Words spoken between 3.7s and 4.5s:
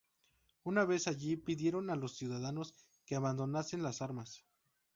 las armas.